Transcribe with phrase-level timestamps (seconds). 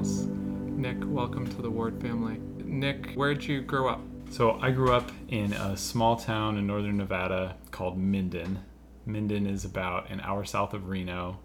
[0.00, 0.26] else.
[0.78, 2.38] Nick, welcome to the Ward family.
[2.64, 4.00] Nick, where'd you grow up?
[4.30, 8.60] So I grew up in a small town in northern Nevada called Minden.
[9.04, 11.38] Minden is about an hour south of Reno,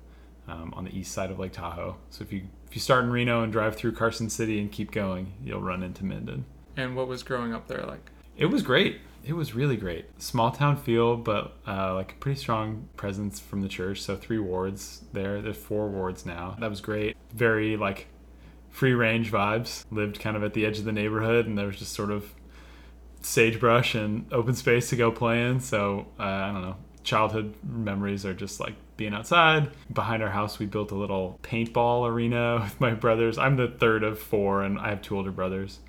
[0.47, 1.97] um, on the east side of Lake Tahoe.
[2.09, 4.91] So if you if you start in Reno and drive through Carson City and keep
[4.91, 6.45] going, you'll run into Minden.
[6.77, 8.09] And what was growing up there like?
[8.37, 9.01] It was great.
[9.25, 10.05] It was really great.
[10.21, 14.01] Small town feel, but uh, like a pretty strong presence from the church.
[14.01, 15.41] So three wards there.
[15.41, 16.55] There's four wards now.
[16.59, 17.17] That was great.
[17.33, 18.07] Very like
[18.75, 19.85] free range vibes.
[19.89, 22.35] Lived kind of at the edge of the neighborhood, and there was just sort of
[23.21, 25.61] sagebrush and open space to go play in.
[25.61, 26.75] So uh, I don't know.
[27.03, 29.71] Childhood memories are just like being outside.
[29.93, 33.37] Behind our house, we built a little paintball arena with my brothers.
[33.37, 35.79] I'm the third of four, and I have two older brothers.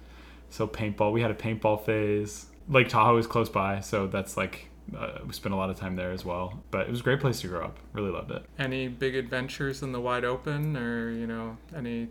[0.49, 2.47] So paintball, we had a paintball phase.
[2.69, 5.97] Lake Tahoe is close by, so that's like uh, we spent a lot of time
[5.97, 6.63] there as well.
[6.71, 7.79] But it was a great place to grow up.
[7.93, 8.45] Really loved it.
[8.59, 12.09] Any big adventures in the wide open, or you know, any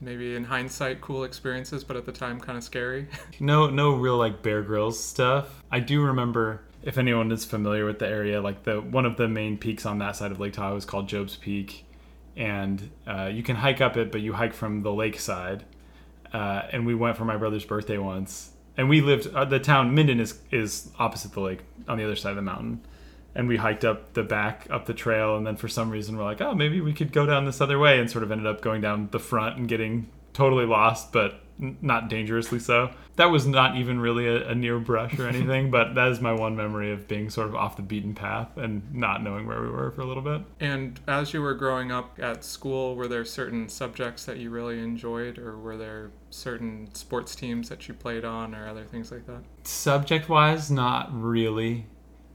[0.00, 3.08] maybe in hindsight cool experiences, but at the time kind of scary?
[3.40, 5.62] No, no real like Bear Grylls stuff.
[5.70, 9.28] I do remember if anyone is familiar with the area, like the one of the
[9.28, 11.86] main peaks on that side of Lake Tahoe is called Job's Peak,
[12.36, 15.64] and uh, you can hike up it, but you hike from the lake side.
[16.32, 19.94] Uh, and we went for my brother's birthday once, and we lived uh, the town
[19.94, 22.80] Minden is is opposite the lake on the other side of the mountain,
[23.34, 26.24] and we hiked up the back up the trail, and then for some reason we're
[26.24, 28.60] like, oh, maybe we could go down this other way, and sort of ended up
[28.60, 32.90] going down the front and getting totally lost, but n- not dangerously so.
[33.16, 36.32] That was not even really a, a near brush or anything, but that is my
[36.32, 39.68] one memory of being sort of off the beaten path and not knowing where we
[39.68, 40.42] were for a little bit.
[40.60, 44.78] And as you were growing up at school, were there certain subjects that you really
[44.80, 49.26] enjoyed, or were there certain sports teams that you played on, or other things like
[49.26, 49.42] that?
[49.64, 51.86] Subject wise, not really.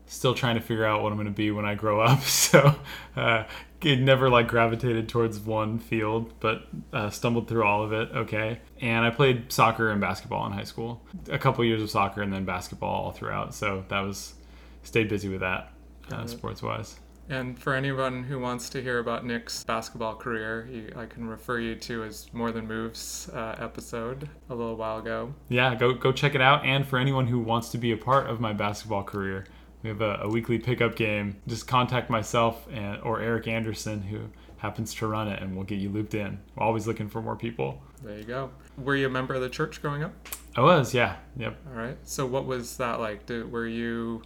[0.07, 2.21] Still trying to figure out what I'm going to be when I grow up.
[2.25, 2.75] So,
[3.15, 3.45] uh,
[3.85, 8.09] it never like gravitated towards one field, but uh, stumbled through all of it.
[8.15, 8.59] Okay.
[8.81, 11.05] And I played soccer and basketball in high school.
[11.29, 13.53] A couple years of soccer and then basketball all throughout.
[13.53, 14.33] So that was
[14.81, 15.71] stayed busy with that,
[16.11, 16.99] uh, sports wise.
[17.29, 21.59] And for anyone who wants to hear about Nick's basketball career, you, I can refer
[21.59, 25.33] you to his More Than Moves uh, episode a little while ago.
[25.49, 26.65] Yeah, go go check it out.
[26.65, 29.45] And for anyone who wants to be a part of my basketball career,
[29.85, 31.37] we have a, a weekly pickup game.
[31.45, 34.21] Just contact myself and or Eric Anderson, who
[34.57, 36.39] happens to run it, and we'll get you looped in.
[36.55, 37.83] We're always looking for more people.
[38.03, 38.49] There you go.
[38.79, 40.11] Were you a member of the church growing up?
[40.55, 41.55] I was, yeah, yep.
[41.69, 41.97] All right.
[42.03, 43.27] So what was that like?
[43.27, 44.23] Did, were you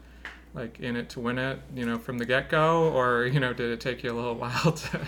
[0.53, 3.51] like in it to win it, you know, from the get go, or you know,
[3.51, 4.99] did it take you a little while to,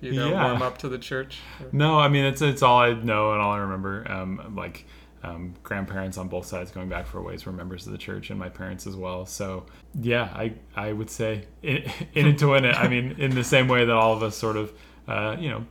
[0.00, 0.44] you know, Yeah.
[0.46, 1.38] warm up to the church?
[1.70, 4.04] No, I mean it's it's all I know and all I remember.
[4.10, 4.84] Um, like
[5.26, 8.30] um, grandparents on both sides going back for a ways were members of the church,
[8.30, 9.26] and my parents as well.
[9.26, 12.76] So yeah, I I would say in, in it to win it.
[12.76, 14.72] I mean, in the same way that all of us sort of
[15.08, 15.66] uh, you know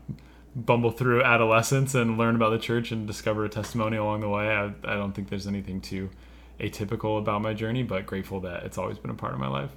[0.55, 4.47] bumble through adolescence and learn about the church and discover a testimony along the way.
[4.47, 6.09] I, I don't think there's anything too
[6.59, 9.71] atypical about my journey, but grateful that it's always been a part of my life.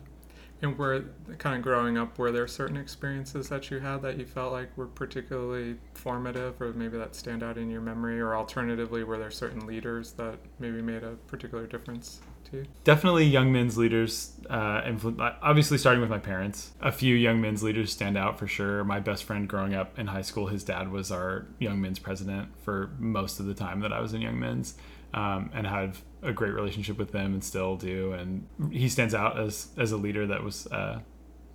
[0.60, 1.04] And were
[1.38, 4.76] kind of growing up, were there certain experiences that you had that you felt like
[4.76, 9.30] were particularly formative, or maybe that stand out in your memory, or alternatively, were there
[9.30, 12.20] certain leaders that maybe made a particular difference
[12.50, 12.66] to you?
[12.82, 16.72] definitely young men's leaders uh, influ- obviously starting with my parents.
[16.80, 18.82] A few young men's leaders stand out for sure.
[18.84, 22.48] My best friend growing up in high school his dad was our young men's president
[22.62, 24.74] for most of the time that i was in young men's
[25.14, 28.12] um, and had a great relationship with them and still do.
[28.12, 31.00] And he stands out as as a leader that was uh,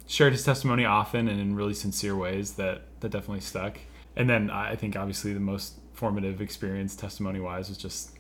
[0.06, 3.80] shared his testimony often and in really sincere ways that that definitely stuck.
[4.16, 8.18] And then i think obviously the most formative experience testimony wise was just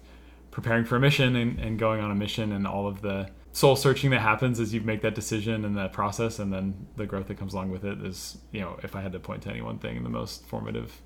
[0.51, 3.75] preparing for a mission and, and going on a mission and all of the soul
[3.75, 6.39] searching that happens as you make that decision and that process.
[6.39, 9.11] And then the growth that comes along with it is you know if i had
[9.11, 11.01] to point to any one thing the most formative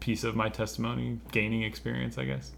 [0.00, 2.52] piece of my testimony gaining experience i guess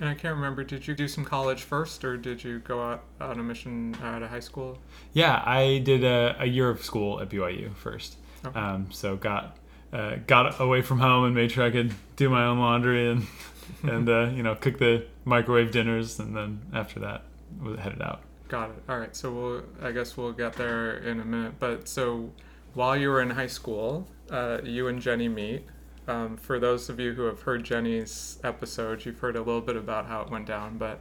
[0.00, 3.04] And I can't remember, did you do some college first, or did you go out
[3.20, 4.78] on a mission out of high school?
[5.12, 8.58] yeah i did a, a year of school at byu first Okay.
[8.58, 9.56] um, so got
[9.92, 13.26] uh, got away from home and made sure i could do my own laundry and
[13.84, 17.22] and uh, you know cook the microwave dinners and then after that
[17.62, 18.76] was headed out Got it.
[18.90, 19.16] All right.
[19.16, 21.54] So we'll, I guess we'll get there in a minute.
[21.58, 22.30] But so
[22.74, 25.62] while you were in high school, uh, you and Jenny meet.
[26.06, 29.76] Um, for those of you who have heard Jenny's episode, you've heard a little bit
[29.76, 30.76] about how it went down.
[30.78, 31.00] But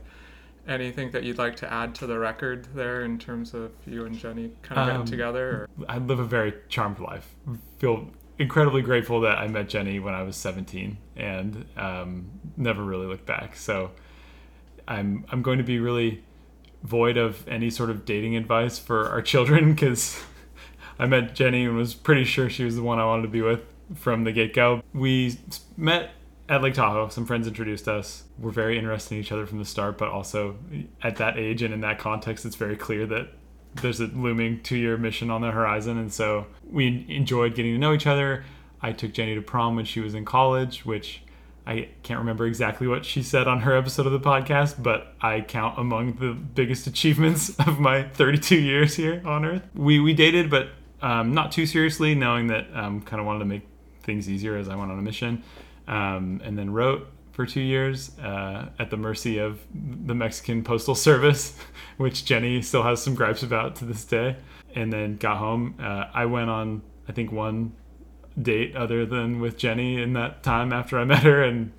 [0.68, 4.18] anything that you'd like to add to the record there in terms of you and
[4.18, 5.50] Jenny kind of getting Um, together?
[5.50, 5.70] Or?
[5.90, 7.36] I live a very charmed life.
[7.80, 8.10] Feel
[8.40, 13.26] incredibly grateful that I met Jenny when I was 17 and um, never really looked
[13.26, 13.56] back.
[13.56, 13.92] So
[14.88, 16.24] I'm I'm going to be really
[16.84, 20.22] void of any sort of dating advice for our children because
[21.00, 23.42] I met Jenny and was pretty sure she was the one I wanted to be
[23.42, 23.62] with
[23.96, 24.82] from the get go.
[24.94, 25.38] We
[25.78, 26.12] met
[26.50, 27.10] at Lake Tahoe.
[27.10, 28.24] Some friends introduced us.
[28.38, 30.58] We're very interested in each other from the start, but also
[31.02, 33.30] at that age and in that context, it's very clear that
[33.82, 35.98] there's a looming two year mission on the horizon.
[35.98, 38.44] And so we enjoyed getting to know each other.
[38.82, 41.22] I took Jenny to prom when she was in college, which
[41.66, 45.42] I can't remember exactly what she said on her episode of the podcast, but I
[45.42, 49.64] count among the biggest achievements of my 32 years here on Earth.
[49.74, 50.70] We we dated, but
[51.02, 53.62] um, not too seriously, knowing that um, kind of wanted to make
[54.04, 55.44] things easier as I went on a mission,
[55.88, 60.96] um, and then wrote for two years uh, at the mercy of the Mexican Postal
[60.96, 61.58] Service,
[61.98, 64.38] which Jenny still has some gripes about to this day.
[64.76, 65.76] And then got home.
[65.80, 67.74] Uh, I went on, I think, one
[68.42, 71.72] date other than with Jenny in that time after I met her, and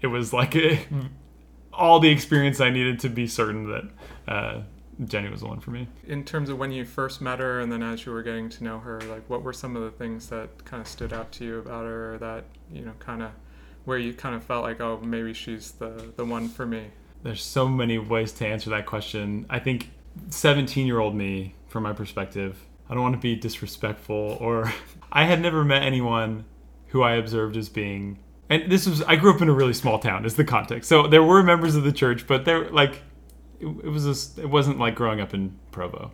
[0.00, 0.80] it was like a,
[1.72, 3.84] all the experience I needed to be certain that
[4.26, 4.62] uh,
[5.04, 5.88] Jenny was the one for me.
[6.06, 8.64] In terms of when you first met her, and then as you were getting to
[8.64, 11.44] know her, like what were some of the things that kind of stood out to
[11.44, 13.30] you about her, that you know, kind of
[13.84, 16.88] where you kind of felt like, oh, maybe she's the the one for me.
[17.22, 19.46] There's so many ways to answer that question.
[19.48, 19.90] I think
[20.30, 22.58] 17 year old me, from my perspective,
[22.88, 24.72] I don't want to be disrespectful or
[25.12, 26.44] I had never met anyone
[26.88, 28.18] who I observed as being
[28.52, 30.86] and this was I grew up in a really small town is the context.
[30.88, 33.00] So there were members of the church, but there like
[33.62, 36.10] it, was a, it wasn't like growing up in Provo.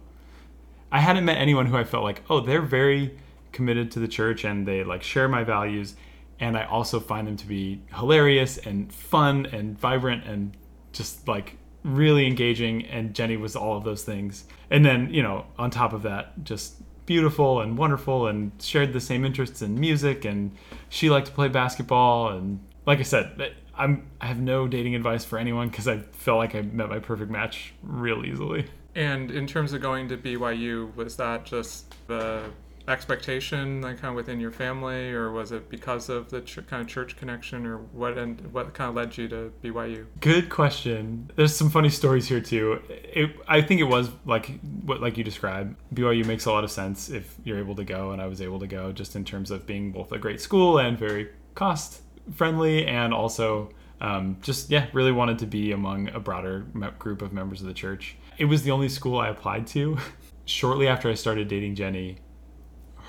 [0.90, 3.18] I hadn't met anyone who I felt like, "Oh, they're very
[3.52, 5.96] committed to the church and they like share my values."
[6.40, 10.56] And I also find them to be hilarious and fun and vibrant and
[10.92, 14.44] just like really engaging and Jenny was all of those things.
[14.70, 19.00] And then, you know, on top of that, just beautiful and wonderful and shared the
[19.00, 20.52] same interests in music and
[20.90, 25.24] she liked to play basketball and like I said, I'm I have no dating advice
[25.24, 28.66] for anyone cuz I felt like I met my perfect match real easily.
[28.94, 32.50] And in terms of going to BYU, was that just the
[32.88, 36.80] expectation like kind of within your family or was it because of the ch- kind
[36.80, 41.30] of church connection or what and what kind of led you to BYU good question.
[41.36, 42.80] There's some funny stories here too.
[42.88, 45.76] It, I think it was like what like you described.
[45.94, 48.58] BYU makes a lot of sense if you're able to go and I was able
[48.60, 52.02] to go just in terms of being both a great school and very cost
[52.34, 53.70] friendly and also
[54.00, 56.66] um, just yeah really wanted to be among a broader
[56.98, 59.98] group of members of the church it was the only school I applied to
[60.44, 62.18] shortly after I started dating Jenny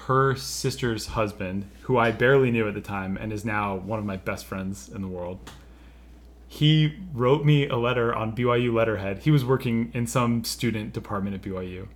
[0.09, 4.05] her sister's husband, who I barely knew at the time and is now one of
[4.05, 5.51] my best friends in the world,
[6.47, 9.19] he wrote me a letter on BYU letterhead.
[9.19, 11.89] He was working in some student department at BYU.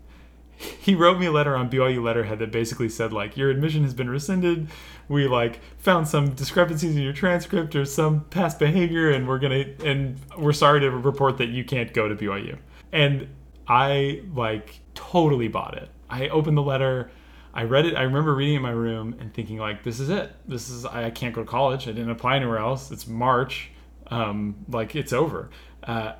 [0.80, 3.94] He wrote me a letter on BYU letterhead that basically said like your admission has
[3.94, 4.70] been rescinded.
[5.08, 9.76] We like found some discrepancies in your transcript or some past behavior and we're to
[9.86, 12.58] and we're sorry to report that you can't go to BYU.
[12.92, 13.28] And
[13.68, 15.90] I like totally bought it.
[16.10, 17.10] I opened the letter
[17.54, 17.96] I read it.
[17.96, 20.36] I remember reading it in my room and thinking like, "This is it.
[20.48, 21.88] This is I, I can't go to college.
[21.88, 22.92] I didn't apply anywhere else.
[22.92, 23.70] It's March.
[24.08, 25.50] Um, like it's over."
[25.84, 26.14] Uh,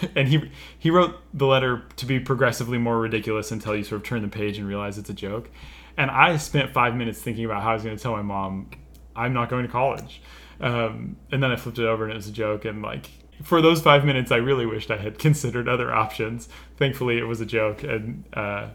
[0.14, 4.06] and he he wrote the letter to be progressively more ridiculous until you sort of
[4.06, 5.50] turn the page and realize it's a joke.
[5.96, 8.70] And I spent five minutes thinking about how I was going to tell my mom
[9.14, 10.22] I'm not going to college.
[10.60, 12.64] Um, and then I flipped it over and it was a joke.
[12.64, 13.10] And like
[13.42, 16.48] for those five minutes, I really wished I had considered other options.
[16.76, 18.68] Thankfully, it was a joke, and uh,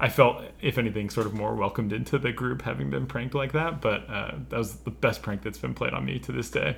[0.00, 3.52] I felt, if anything, sort of more welcomed into the group having been pranked like
[3.52, 3.80] that.
[3.80, 6.76] But uh, that was the best prank that's been played on me to this day.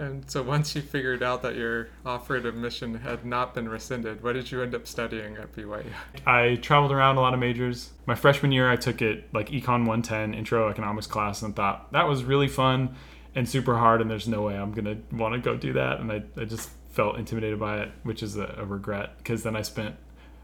[0.00, 4.22] And so once you figured out that your offer of admission had not been rescinded,
[4.22, 5.84] what did you end up studying at BYU?
[6.26, 7.90] I traveled around a lot of majors.
[8.06, 12.08] My freshman year, I took it like Econ 110 Intro Economics class and thought that
[12.08, 12.96] was really fun
[13.34, 16.00] and super hard, and there's no way I'm going to want to go do that.
[16.00, 19.54] And I, I just felt intimidated by it, which is a, a regret because then
[19.54, 19.96] I spent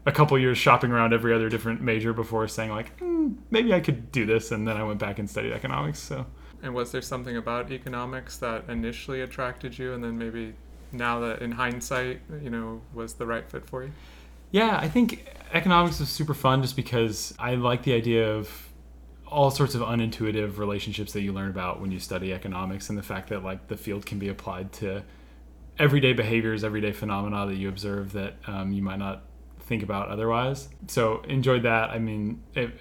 [0.05, 3.79] a couple years shopping around every other different major before saying like mm, maybe I
[3.79, 5.97] could do this, and then I went back and studied economics.
[5.97, 6.27] So.
[6.61, 10.55] And was there something about economics that initially attracted you, and then maybe
[10.91, 13.91] now that in hindsight, you know, was the right fit for you?
[14.51, 18.69] Yeah, I think economics is super fun just because I like the idea of
[19.27, 23.03] all sorts of unintuitive relationships that you learn about when you study economics and the
[23.03, 25.03] fact that like the field can be applied to
[25.77, 29.23] everyday behaviors everyday phenomena that you observe that um, you might not
[29.67, 30.69] think about otherwise.
[30.87, 31.89] So enjoyed that.
[31.89, 32.71] I mean, if,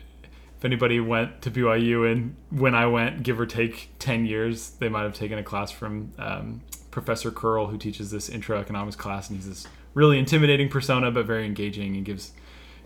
[0.59, 4.89] if anybody went to BYU and when I went, give or take 10 years, they
[4.89, 9.29] might have taken a class from um, Professor Curl, who teaches this intro economics class.
[9.29, 12.33] And he's this really intimidating persona, but very engaging and gives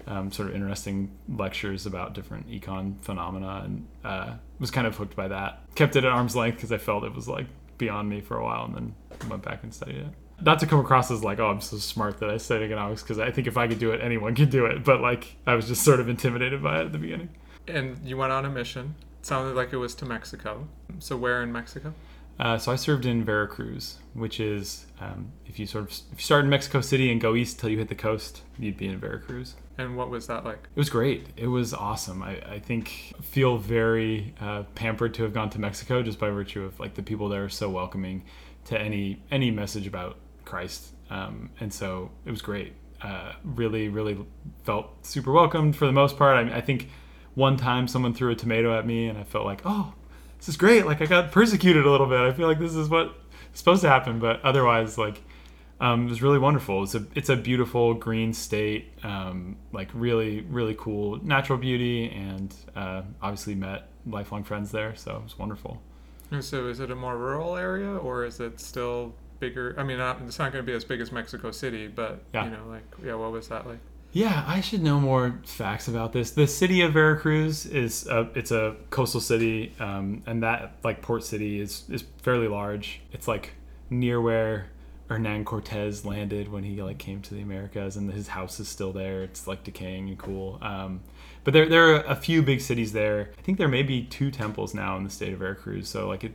[0.09, 3.63] um, sort of interesting lectures about different econ phenomena.
[3.65, 5.61] And uh, was kind of hooked by that.
[5.77, 7.47] Kept it at arm's length because I felt it was like
[7.79, 8.95] beyond me for a while and then
[9.29, 12.19] went back and studied it not to come across as like, oh, I'm so smart
[12.21, 14.67] that I studied economics because I think if I could do it, anyone could do
[14.67, 14.85] it.
[14.85, 17.31] But like, I was just sort of intimidated by it at the beginning.
[17.75, 18.95] And you went on a mission.
[19.21, 20.67] It sounded like it was to Mexico.
[20.99, 21.95] So where in Mexico?
[22.41, 24.87] Uh, so I served in Veracruz, which is
[25.47, 27.77] if you sort of if you start in Mexico City and go east till you
[27.77, 29.57] hit the coast, you'd be in Veracruz.
[29.77, 30.69] And what was that like?
[30.75, 31.27] It was great.
[31.37, 32.23] It was awesome.
[32.23, 36.65] I, I think feel very uh, pampered to have gone to Mexico just by virtue
[36.65, 38.25] of like the people there are so welcoming
[38.67, 40.95] to any any message about Christ.
[41.11, 42.73] Um, and so it was great.
[43.03, 44.17] Uh, really, really
[44.65, 46.37] felt super welcomed for the most part.
[46.37, 46.89] I, I think
[47.35, 49.95] one time someone threw a tomato at me and I felt like, oh,
[50.39, 50.87] this is great.
[50.87, 52.21] Like I got persecuted a little bit.
[52.21, 53.13] I feel like this is what's
[53.55, 55.23] supposed to happen, but otherwise, like,
[55.81, 56.83] um, it was really wonderful.
[56.83, 62.55] It's a it's a beautiful green state, um, like really really cool natural beauty, and
[62.77, 64.95] uh, obviously met lifelong friends there.
[64.95, 65.81] So it was wonderful.
[66.41, 69.75] So is it a more rural area, or is it still bigger?
[69.79, 72.45] I mean, not, it's not going to be as big as Mexico City, but Yeah.
[72.45, 73.81] you know, like yeah, what was that like?
[74.13, 76.33] Yeah, I should know more facts about this.
[76.33, 81.23] The city of Veracruz is a, it's a coastal city, um, and that like port
[81.23, 83.01] city is is fairly large.
[83.13, 83.53] It's like
[83.89, 84.67] near where
[85.09, 88.93] Hernan Cortez landed when he like came to the Americas, and his house is still
[88.93, 89.23] there.
[89.23, 90.59] It's like decaying and cool.
[90.61, 91.01] Um,
[91.45, 93.31] but there there are a few big cities there.
[93.39, 95.89] I think there may be two temples now in the state of Veracruz.
[95.89, 96.33] So like it,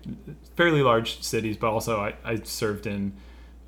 [0.56, 3.14] fairly large cities, but also I, I served in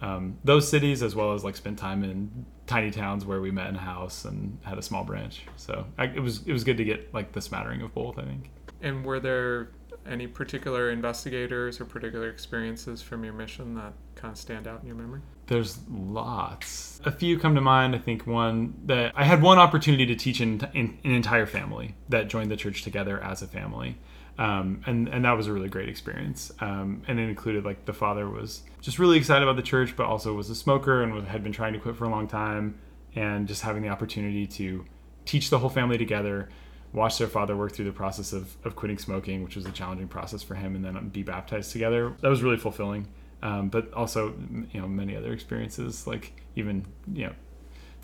[0.02, 3.70] um, those cities as well as like spent time in tiny towns where we met
[3.70, 5.44] in a house and had a small branch.
[5.56, 8.20] So I, it was it was good to get like the smattering of both.
[8.20, 8.52] I think.
[8.82, 9.72] And were there
[10.08, 14.88] any particular investigators or particular experiences from your mission that kind of stand out in
[14.88, 15.22] your memory?
[15.48, 17.02] There's lots.
[17.06, 17.96] A few come to mind.
[17.96, 21.96] I think one that I had one opportunity to teach in, in an entire family
[22.10, 23.98] that joined the church together as a family.
[24.38, 26.52] Um, and and that was a really great experience.
[26.60, 30.06] Um, and it included like the father was just really excited about the church, but
[30.06, 32.80] also was a smoker and was, had been trying to quit for a long time.
[33.16, 34.86] And just having the opportunity to
[35.26, 36.50] teach the whole family together,
[36.94, 40.08] watch their father work through the process of, of quitting smoking, which was a challenging
[40.08, 42.14] process for him, and then be baptized together.
[42.22, 43.08] That was really fulfilling.
[43.42, 44.36] Um, but also,
[44.72, 47.34] you know, many other experiences, like even, you know,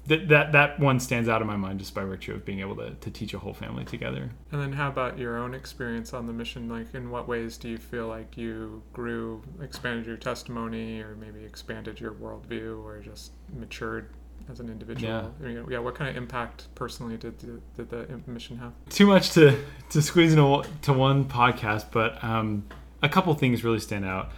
[0.07, 2.75] that, that, that one stands out in my mind just by virtue of being able
[2.75, 4.29] to, to teach a whole family together.
[4.51, 6.67] And then how about your own experience on the mission?
[6.67, 11.45] Like, in what ways do you feel like you grew, expanded your testimony, or maybe
[11.45, 14.09] expanded your worldview, or just matured
[14.51, 15.09] as an individual?
[15.09, 15.27] Yeah.
[15.47, 15.79] I mean, yeah.
[15.79, 18.73] What kind of impact personally did the, did the mission have?
[18.89, 19.57] too much to
[19.91, 22.65] to squeeze into to one podcast, but um,
[23.01, 24.31] a couple things really stand out.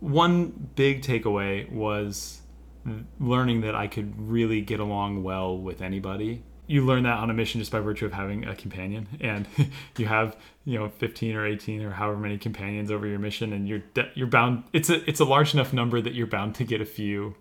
[0.00, 2.40] One big takeaway was
[3.18, 6.42] learning that I could really get along well with anybody.
[6.66, 9.46] You learn that on a mission just by virtue of having a companion, and
[9.98, 13.68] you have you know 15 or 18 or however many companions over your mission, and
[13.68, 14.64] you're de- you're bound.
[14.72, 17.36] It's a it's a large enough number that you're bound to get a few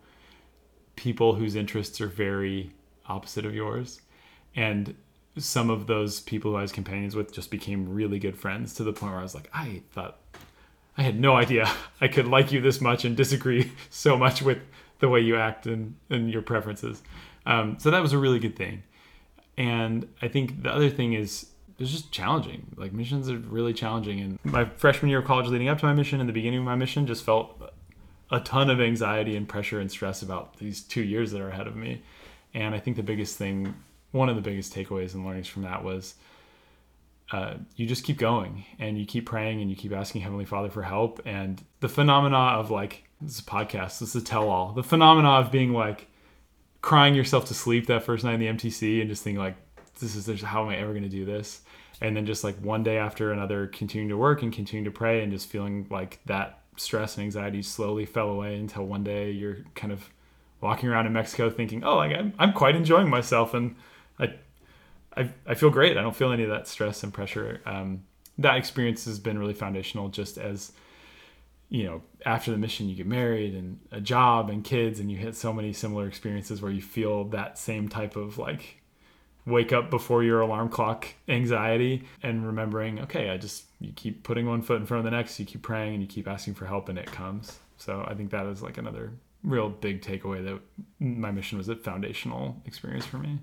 [0.96, 2.72] people whose interests are very
[3.08, 4.02] opposite of yours,
[4.56, 4.96] and
[5.38, 8.84] some of those people who I was companions with just became really good friends to
[8.84, 10.20] the point where I was like, I thought
[10.98, 11.70] I had no idea
[12.02, 14.60] I could like you this much and disagree so much with
[15.04, 17.04] the way you act and, and your preferences.
[17.46, 18.84] Um, so that was a really good thing.
[19.58, 22.68] And I think the other thing is it's just challenging.
[22.78, 24.22] Like missions are really challenging.
[24.22, 26.66] And my freshman year of college leading up to my mission and the beginning of
[26.66, 27.62] my mission just felt
[28.32, 31.68] a ton of anxiety and pressure and stress about these two years that are ahead
[31.68, 32.02] of me.
[32.54, 33.76] And I think the biggest thing,
[34.12, 36.16] one of the biggest takeaways and learnings from that was
[37.34, 40.70] uh, you just keep going and you keep praying and you keep asking Heavenly Father
[40.70, 41.20] for help.
[41.26, 44.74] And the phenomena of like, this is a podcast, this is a tell all.
[44.74, 46.08] The phenomena of being like
[46.82, 49.56] crying yourself to sleep that first night in the MTC and just thinking, like,
[50.00, 51.62] this is how am I ever going to do this?
[52.02, 55.24] And then just like one day after another, continuing to work and continuing to pray
[55.24, 59.60] and just feeling like that stress and anxiety slowly fell away until one day you're
[59.76, 60.10] kind of
[60.60, 63.54] walking around in Mexico thinking, oh, like, I'm, I'm quite enjoying myself.
[63.54, 63.76] And
[64.20, 64.34] I,
[65.16, 65.98] I, I feel great.
[65.98, 67.62] I don't feel any of that stress and pressure.
[67.66, 68.04] Um,
[68.40, 70.74] that experience has been really foundational just as,
[71.74, 75.18] you know, after the mission, you get married and a job and kids, and you
[75.18, 78.80] hit so many similar experiences where you feel that same type of like
[79.48, 84.46] wake up before your alarm clock anxiety and remembering, okay, I just, you keep putting
[84.46, 86.68] one foot in front of the next, you keep praying and you keep asking for
[86.68, 87.58] help and it comes.
[87.78, 89.12] So I think that is like another
[89.44, 90.60] real big takeaway that
[91.00, 93.40] my mission was a foundational experience for me.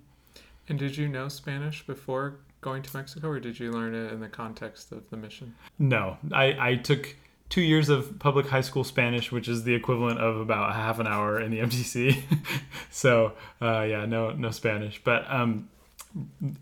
[0.68, 4.20] And did you know Spanish before going to Mexico, or did you learn it in
[4.20, 5.52] the context of the mission?
[5.80, 7.16] No, I, I took
[7.50, 10.99] two years of public high school Spanish, which is the equivalent of about a half
[10.99, 12.23] an hour in the MTC.
[12.90, 15.69] so uh, yeah, no no Spanish, but um,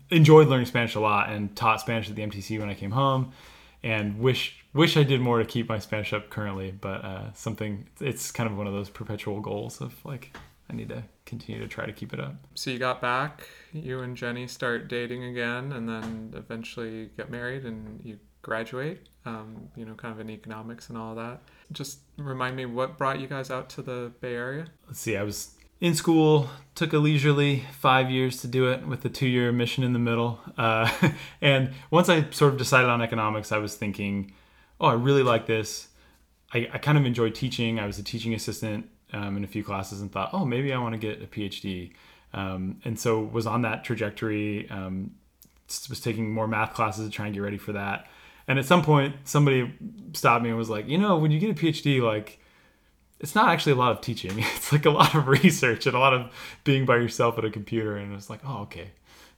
[0.09, 3.31] enjoyed learning Spanish a lot and taught Spanish at the MTC when I came home,
[3.83, 6.71] and wish wish I did more to keep my Spanish up currently.
[6.71, 10.35] But uh, something it's kind of one of those perpetual goals of like
[10.69, 12.35] I need to continue to try to keep it up.
[12.55, 17.65] So you got back, you and Jenny start dating again, and then eventually get married,
[17.65, 21.41] and you graduate, um, you know, kind of in economics and all that.
[21.71, 24.67] Just remind me what brought you guys out to the Bay Area?
[24.87, 29.03] Let's see, I was in school, took a leisurely five years to do it with
[29.05, 30.39] a two year mission in the middle.
[30.57, 30.89] Uh,
[31.41, 34.33] and once I sort of decided on economics, I was thinking,
[34.79, 35.87] oh, I really like this.
[36.53, 37.79] I, I kind of enjoyed teaching.
[37.79, 40.79] I was a teaching assistant um, in a few classes and thought, oh, maybe I
[40.79, 41.93] want to get a PhD.
[42.33, 44.69] Um, and so was on that trajectory.
[44.69, 45.11] Um,
[45.87, 48.07] was taking more math classes to try and get ready for that.
[48.49, 49.71] And at some point, somebody
[50.13, 52.39] stopped me and was like, you know, when you get a PhD, like,
[53.19, 54.31] it's not actually a lot of teaching.
[54.55, 56.31] It's like a lot of research and a lot of
[56.63, 57.95] being by yourself at a computer.
[57.95, 58.89] And it was like, oh, okay,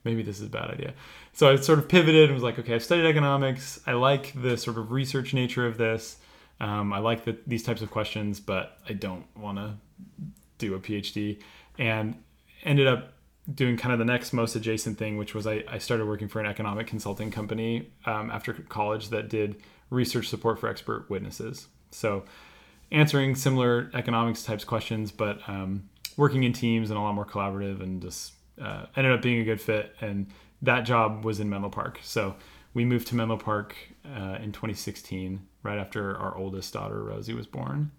[0.05, 0.93] maybe this is a bad idea.
[1.33, 3.81] So I sort of pivoted and was like, okay, I've studied economics.
[3.85, 6.17] I like the sort of research nature of this.
[6.61, 9.73] Um, I like the, these types of questions, but I don't want to
[10.57, 11.41] do a PhD.
[11.77, 12.15] And
[12.63, 13.11] ended up
[13.53, 16.39] doing kind of the next most adjacent thing, which was I, I started working for
[16.39, 21.67] an economic consulting company um, after college that did research support for expert witnesses.
[21.91, 22.23] So
[22.91, 27.81] answering similar economics types questions, but um, working in teams and a lot more collaborative
[27.81, 29.95] and just uh, ended up being a good fit.
[30.01, 30.27] And
[30.61, 31.99] that job was in Menlo Park.
[32.03, 32.35] So
[32.73, 37.47] we moved to Menlo Park uh, in 2016, right after our oldest daughter, Rosie, was
[37.47, 37.91] born.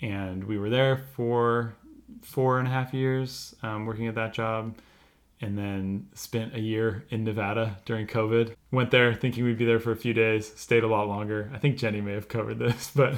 [0.00, 1.74] And we were there for
[2.22, 4.76] four and a half years um, working at that job.
[5.40, 8.56] And then spent a year in Nevada during COVID.
[8.72, 11.48] Went there thinking we'd be there for a few days, stayed a lot longer.
[11.54, 13.14] I think Jenny may have covered this, but,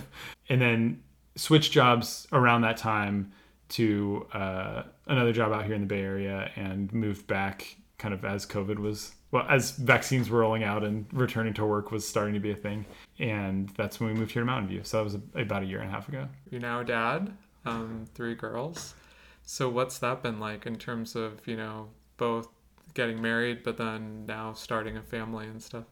[0.50, 1.02] and then
[1.37, 3.32] switched jobs around that time
[3.70, 8.25] to uh, another job out here in the Bay Area and moved back kind of
[8.25, 12.35] as COVID was well as vaccines were rolling out and returning to work was starting
[12.35, 12.85] to be a thing,
[13.18, 14.80] and that's when we moved here to Mountain View.
[14.82, 16.26] So that was about a year and a half ago.
[16.50, 17.32] You're now a dad,
[17.64, 18.95] um, three girls.
[19.43, 22.49] So what's that been like in terms of you know both
[22.95, 25.85] getting married, but then now starting a family and stuff?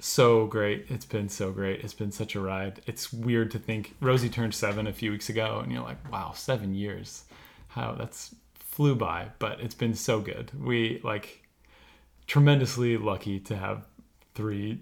[0.00, 0.86] So great.
[0.88, 1.80] It's been so great.
[1.80, 2.82] It's been such a ride.
[2.86, 6.32] It's weird to think Rosie turned seven a few weeks ago, and you're like, wow,
[6.34, 7.24] seven years.
[7.68, 10.50] How that's flew by, but it's been so good.
[10.60, 11.42] We like
[12.26, 13.84] tremendously lucky to have
[14.34, 14.80] three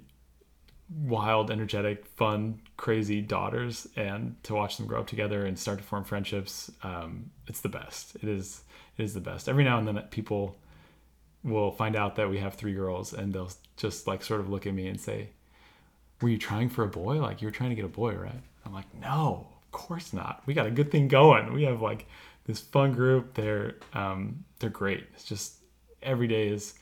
[1.00, 5.84] wild, energetic, fun, crazy daughters, and to watch them grow up together and start to
[5.84, 6.70] form friendships.
[6.82, 8.16] Um, it's the best.
[8.16, 8.62] It is.
[8.98, 9.48] It is the best.
[9.48, 10.56] Every now and then, people
[11.42, 14.66] will find out that we have three girls, and they'll just like sort of look
[14.66, 15.30] at me and say,
[16.20, 17.20] "Were you trying for a boy?
[17.20, 20.42] Like you were trying to get a boy, right?" I'm like, "No, of course not.
[20.46, 21.52] We got a good thing going.
[21.52, 22.06] We have like
[22.44, 23.34] this fun group.
[23.34, 25.06] They're um, they're great.
[25.14, 25.56] It's just
[26.02, 26.74] every day is."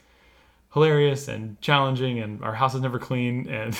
[0.72, 3.76] Hilarious and challenging and our house is never clean and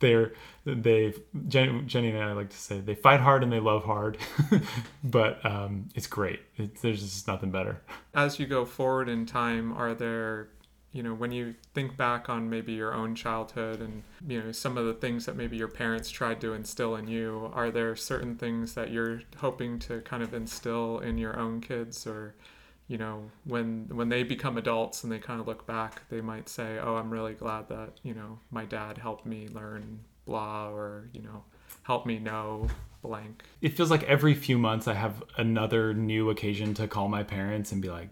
[0.00, 0.32] they're
[0.64, 1.12] they
[1.48, 4.16] jenny, jenny, and i like to say they fight hard and they love hard
[5.04, 6.40] but um, it's great.
[6.80, 7.82] There's just nothing better.
[8.14, 10.48] As you go forward in time are there
[10.92, 14.78] you know when you think back on maybe your own childhood and you know some
[14.78, 18.36] of the things that maybe your parents tried to instill in you are there certain
[18.36, 22.36] things that you're hoping to kind of instill in your own kids or
[22.88, 26.48] you know when when they become adults and they kind of look back they might
[26.48, 31.08] say oh i'm really glad that you know my dad helped me learn blah or
[31.12, 31.42] you know
[31.82, 32.66] help me know
[33.02, 33.42] blank.
[33.60, 37.72] It feels like every few months i have another new occasion to call my parents
[37.72, 38.08] and be like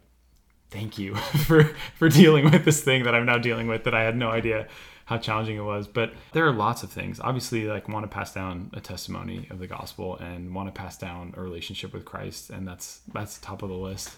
[0.70, 1.14] thank you
[1.46, 1.64] for
[1.98, 4.68] for dealing with this thing that i'm now dealing with that i had no idea
[5.04, 5.87] how challenging it was.
[5.87, 7.20] But there are lots of things.
[7.20, 10.96] Obviously like want to pass down a testimony of the gospel and want to pass
[10.96, 14.11] down a relationship with christ and that's that's top of the list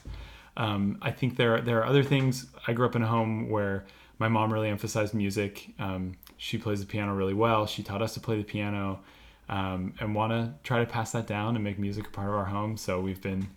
[0.56, 2.46] um, I think there there are other things.
[2.66, 3.84] I grew up in a home where
[4.18, 5.74] my mom really emphasized music.
[5.78, 7.66] Um, she plays the piano really well.
[7.66, 9.00] She taught us to play the piano,
[9.48, 12.34] um, and want to try to pass that down and make music a part of
[12.34, 12.76] our home.
[12.76, 13.48] So we've been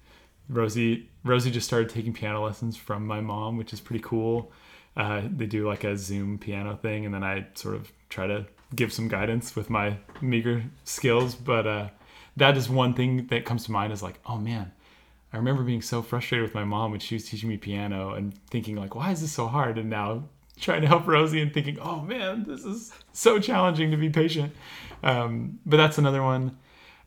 [0.49, 1.10] Rosie.
[1.23, 4.51] Rosie just started taking piano lessons from my mom, which is pretty cool.
[4.95, 8.47] Uh, they do like a Zoom piano thing, and then I sort of try to
[8.75, 11.36] give some guidance with my meager skills.
[11.36, 11.89] But uh,
[12.36, 14.71] that is one thing that comes to mind is like, oh man,
[15.33, 18.33] I remember being so frustrated with my mom when she was teaching me piano and
[18.49, 19.77] thinking like, why is this so hard?
[19.77, 20.23] And now
[20.59, 24.53] trying to help Rosie and thinking, oh man, this is so challenging to be patient.
[25.03, 26.57] Um, but that's another one.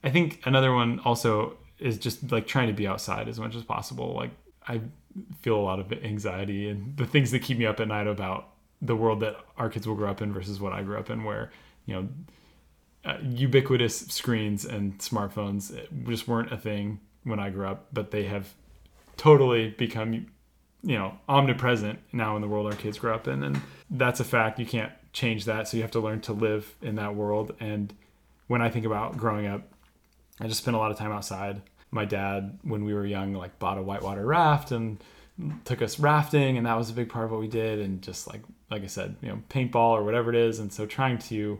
[0.04, 3.62] I think another one also is just like trying to be outside as much as
[3.62, 4.14] possible.
[4.14, 4.30] Like
[4.68, 4.82] I
[5.40, 8.48] feel a lot of anxiety and the things that keep me up at night about
[8.82, 11.24] the world that our kids will grow up in versus what I grew up in,
[11.24, 11.50] where
[11.86, 12.08] you know
[13.04, 15.74] uh, ubiquitous screens and smartphones
[16.06, 18.54] just weren't a thing when I grew up, but they have
[19.16, 20.12] totally become,
[20.82, 23.42] you know, omnipresent now in the world our kids grow up in.
[23.42, 24.58] And that's a fact.
[24.58, 25.68] You can't change that.
[25.68, 27.54] So you have to learn to live in that world.
[27.60, 27.92] And
[28.46, 29.62] when I think about growing up,
[30.40, 31.60] I just spent a lot of time outside.
[31.90, 34.98] My dad, when we were young, like bought a whitewater raft and
[35.64, 37.80] took us rafting, and that was a big part of what we did.
[37.80, 40.58] And just like like I said, you know, paintball or whatever it is.
[40.58, 41.58] And so trying to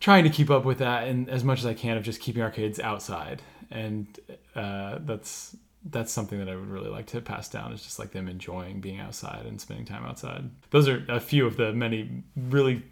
[0.00, 2.42] trying to keep up with that and as much as I can of just keeping
[2.42, 3.42] our kids outside.
[3.70, 4.06] And
[4.54, 5.56] uh, that's
[5.88, 8.80] that's something that I would really like to pass down is just like them enjoying
[8.80, 10.50] being outside and spending time outside.
[10.70, 12.82] Those are a few of the many really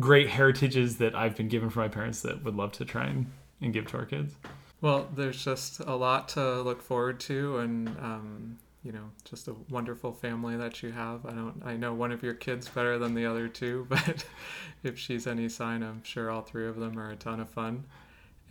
[0.00, 3.30] great heritages that I've been given from my parents that would love to try and,
[3.60, 4.34] and give to our kids.
[4.80, 9.54] Well, there's just a lot to look forward to, and um, you know, just a
[9.70, 11.24] wonderful family that you have.
[11.24, 14.24] I don't, I know one of your kids better than the other two, but
[14.82, 17.84] if she's any sign, I'm sure all three of them are a ton of fun.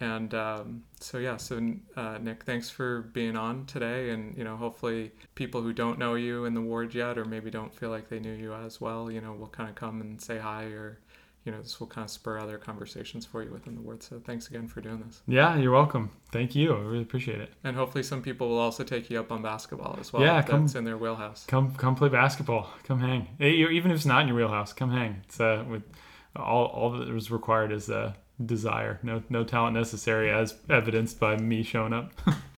[0.01, 1.61] And um, so yeah, so
[1.95, 6.15] uh, Nick, thanks for being on today, and you know, hopefully people who don't know
[6.15, 9.11] you in the ward yet, or maybe don't feel like they knew you as well,
[9.11, 10.99] you know, will kind of come and say hi or
[11.43, 14.03] you know, this will kind of spur other conversations for you within the ward.
[14.03, 15.23] So thanks again for doing this.
[15.27, 16.11] Yeah, you're welcome.
[16.31, 16.75] Thank you.
[16.75, 17.51] I really appreciate it.
[17.63, 20.21] And hopefully some people will also take you up on basketball as well.
[20.21, 21.45] Yeah, come, that's in their wheelhouse.
[21.47, 22.69] Come come play basketball.
[22.83, 23.27] Come hang.
[23.39, 25.21] Even if it's not in your wheelhouse, come hang.
[25.23, 25.83] It's uh, with
[26.35, 28.13] all all that is required is uh,
[28.45, 28.99] desire.
[29.03, 32.11] No no talent necessary as evidenced by me showing up.